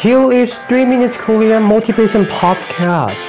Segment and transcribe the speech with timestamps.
[0.00, 3.20] Here is 3 Minutes Korean Motivation Podcast.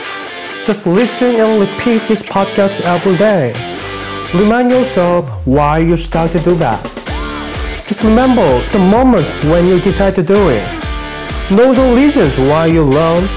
[0.65, 3.51] Just listen and repeat this podcast every day.
[4.33, 6.81] Remind yourself why you start to do that.
[7.89, 10.63] Just remember the moments when you decide to do it.
[11.51, 13.27] Know the reasons why you learn.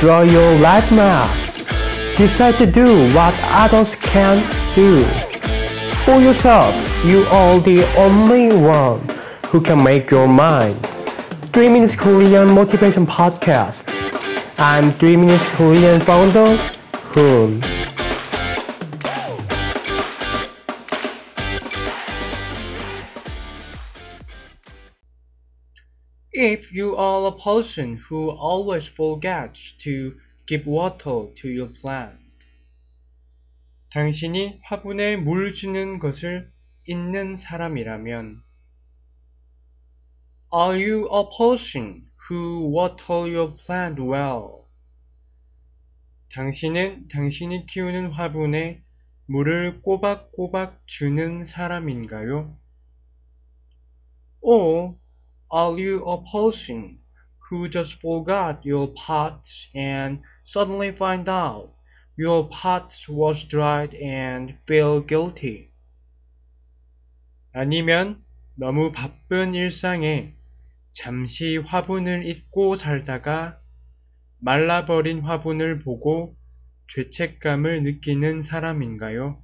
[0.00, 1.30] Draw your life map.
[2.16, 4.42] Decide to do what others can't
[4.74, 5.04] do.
[6.04, 8.98] For yourself, you are the only one
[9.46, 10.89] who can make your mind.
[11.53, 13.85] 3 Minutes Korean Motivation Podcast.
[14.57, 16.55] I'm 3 Minutes Korean founder,
[17.13, 17.61] Hoon.
[26.31, 30.15] If you are a person who always forgets to
[30.47, 32.19] give water to your plant,
[33.93, 36.45] 당신이 화분에 물 주는 것을
[36.85, 38.41] 잊는 사람이라면,
[40.52, 44.66] Are you a person who water your plant well?
[46.34, 48.82] 당신은 당신이 키우는 화분에
[49.26, 52.52] 물을 꼬박꼬박 주는 사람인가요?
[54.40, 54.96] Or
[55.52, 56.98] are you a person
[57.48, 61.70] who just forgot your pots and suddenly find out
[62.18, 65.70] your pot was dried and feel guilty?
[67.52, 68.24] 아니면
[68.56, 70.39] 너무 바쁜 일상에
[70.92, 73.60] 잠시 화분을 잊고 살다가
[74.38, 76.36] 말라버린 화분을 보고
[76.88, 79.40] 죄책감을 느끼는 사람인가요?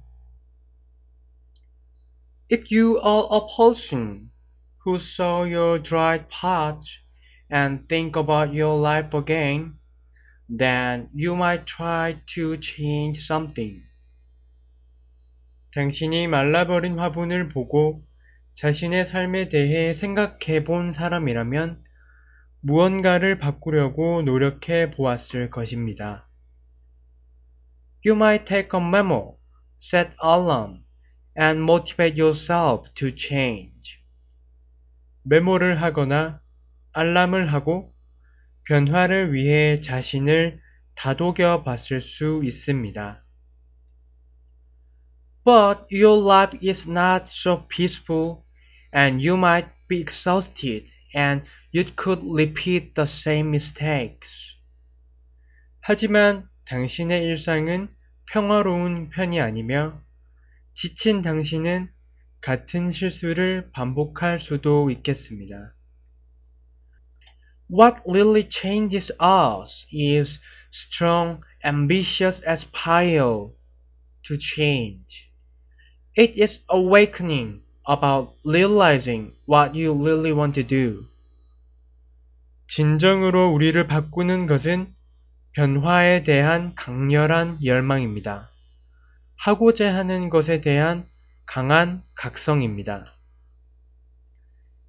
[2.51, 4.29] If you are a person
[4.85, 6.79] who saw your dried pot
[7.51, 9.73] and think about your life again,
[10.49, 13.73] then you might try to change something.
[15.73, 18.06] 당신이 말라버린 화분을 보고
[18.57, 21.83] 자신의 삶에 대해 생각해 본 사람이라면
[22.61, 26.27] 무언가를 바꾸려고 노력해 보았을 것입니다.
[28.03, 29.37] You might take a memo,
[29.79, 30.83] set alarm,
[31.39, 34.01] and motivate yourself to change.
[35.21, 36.41] 메모를 하거나
[36.93, 37.93] 알람을 하고
[38.63, 40.59] 변화를 위해 자신을
[40.95, 43.23] 다독여 봤을 수 있습니다.
[45.45, 48.46] But your life is not so peaceful
[48.96, 51.42] and you might be exhausted and
[51.72, 54.56] you could repeat the same mistakes.
[55.80, 57.88] 하지만 당신의 일상은
[58.26, 60.00] 평화로운 편이 아니며
[60.74, 61.90] 지친 당신은
[62.40, 65.74] 같은 실수를 반복할 수도 있겠습니다.
[67.70, 73.48] What really changes us is strong, ambitious aspire
[74.24, 75.30] to change.
[76.16, 81.05] It is awakening about realizing what you really want to do.
[82.67, 84.93] 진정으로 우리를 바꾸는 것은
[85.53, 88.47] 변화에 대한 강렬한 열망입니다.
[89.37, 91.07] 하고자 하는 것에 대한
[91.45, 93.13] 강한 각성입니다.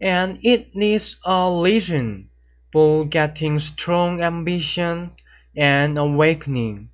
[0.02, 2.28] And it needs a reason
[2.72, 5.10] for getting strong ambition
[5.56, 6.88] and awakening.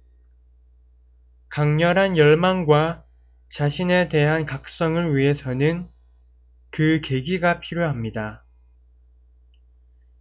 [1.48, 3.04] 강렬한 열망과
[3.48, 5.88] 자신에 대한 각성을 위해서는
[6.74, 8.44] 그 계기가 필요합니다.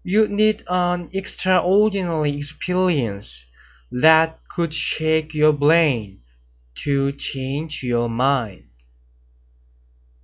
[0.05, 3.47] You need an extraordinary experience
[3.91, 6.19] that could shake your brain
[6.83, 8.69] to change your mind.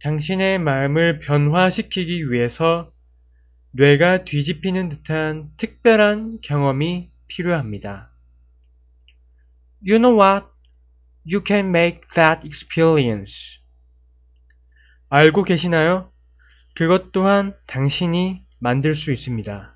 [0.03, 2.93] 당신의 마음을 변화시키기 위해서
[3.71, 8.11] 뇌가 뒤집히는 듯한 특별한 경험이 필요합니다.
[9.81, 10.45] You know what?
[11.25, 13.57] You can make that experience.
[15.09, 16.11] 알고 계시나요?
[16.79, 19.75] 그것 또한 당신이 만들 수 있습니다.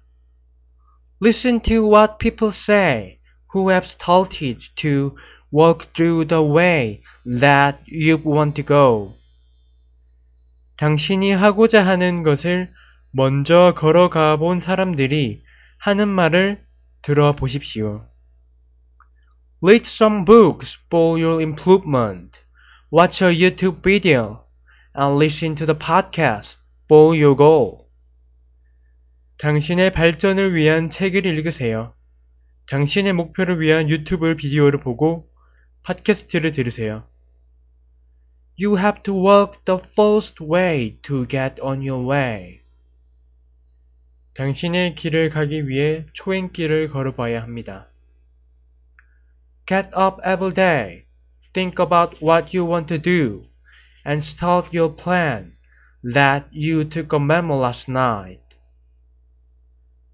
[1.22, 3.20] Listen to what people say
[3.54, 5.14] who have started to
[5.54, 9.18] walk through the way that you want to go.
[10.78, 12.72] 당신이 하고자 하는 것을
[13.12, 15.44] 먼저 걸어가 본 사람들이
[15.80, 16.64] 하는 말을
[17.02, 18.08] 들어보십시오.
[19.62, 22.40] Read some books for your improvement.
[22.94, 24.46] Watch a YouTube video
[24.96, 26.63] and listen to the podcast
[26.94, 27.88] for your goal.
[29.40, 31.96] 당신의 발전을 위한 책을 읽으세요.
[32.68, 35.28] 당신의 목표를 위한 유튜브 비디오를 보고
[35.82, 37.08] 팟캐스트를 들으세요.
[38.62, 42.60] You have to walk the first way to get on your way.
[44.36, 47.88] 당신의 길을 가기 위해 초행길을 걸어봐야 합니다.
[49.66, 51.06] Get up every day.
[51.54, 53.48] Think about what you want to do
[54.06, 55.54] and start your plan
[56.04, 58.42] that you took a memo last night.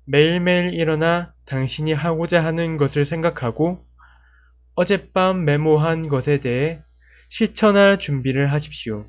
[0.05, 3.85] 매일매일 일어나 당신이 하고자 하는 것을 생각하고
[4.75, 6.79] 어젯밤 메모한 것에 대해
[7.29, 9.03] 실천할 준비를 하십시오.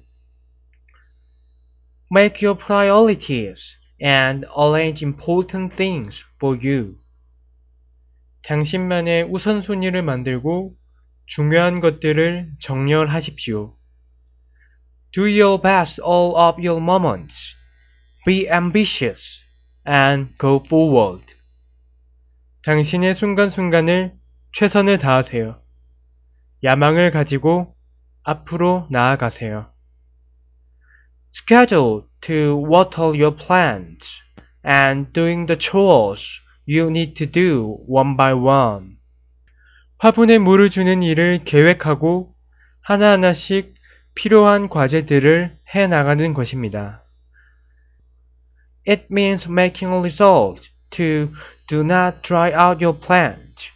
[2.12, 6.96] Make your priorities and arrange important things for you.
[8.42, 10.74] 당신만의 우선순위를 만들고
[11.26, 13.76] 중요한 것들을 정렬하십시오.
[15.12, 17.56] Do your best all of your moments.
[18.24, 19.42] Be ambitious
[19.84, 21.24] and go forward.
[22.64, 24.12] 당신의 순간순간을
[24.52, 25.60] 최선을 다하세요.
[26.62, 27.74] 야망을 가지고
[28.22, 29.72] 앞으로 나아가세요.
[31.32, 34.22] Schedule to water your plants
[34.64, 38.98] and doing the chores you need to do one by one.
[39.98, 42.34] 화분에 물을 주는 일을 계획하고
[42.82, 43.74] 하나하나씩
[44.20, 47.02] 필요한 과제들을 해 나가는 것입니다.
[48.86, 51.26] It means making a resolve to
[51.70, 53.70] do not dry out your plant.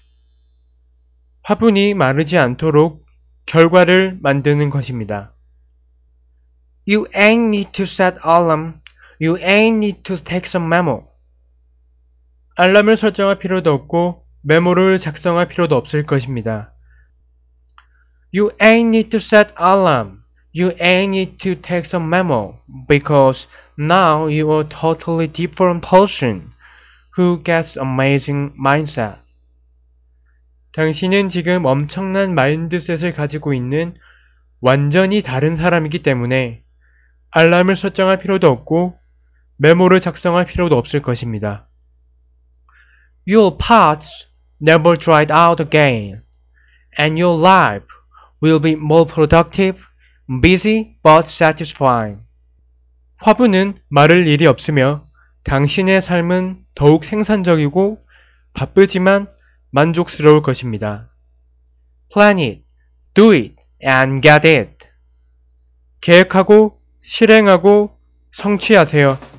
[1.44, 3.06] 화분이 마르지 않도록
[3.46, 5.32] 결과를 만드는 것입니다.
[6.86, 8.82] You ain't need to set alarm.
[9.18, 11.08] You ain't need to take some memo.
[12.56, 16.74] 알람을 설정할 필요도 없고 메모를 작성할 필요도 없을 것입니다.
[18.36, 20.23] You ain't need to set alarm.
[20.56, 26.52] You ain't need to take some memo because now you are a totally different person
[27.16, 29.18] who gets amazing mindset.
[30.72, 33.94] 당신은 지금 엄청난 마인드셋을 가지고 있는
[34.60, 36.62] 완전히 다른 사람이기 때문에
[37.30, 38.96] 알람을 설정할 필요도 없고
[39.56, 41.66] 메모를 작성할 필요도 없을 것입니다.
[43.26, 44.28] Your parts
[44.60, 46.22] never dried out again,
[46.98, 47.86] and your life
[48.40, 49.80] will be more productive,
[50.42, 52.22] busy but satisfying.
[53.18, 55.04] 화분은 마를 일이 없으며
[55.44, 57.98] 당신의 삶은 더욱 생산적이고
[58.54, 59.28] 바쁘지만
[59.70, 61.04] 만족스러울 것입니다.
[62.12, 62.62] Plan it,
[63.14, 63.54] do it,
[63.84, 64.78] and get it.
[66.00, 67.96] 계획하고 실행하고
[68.32, 69.33] 성취하세요.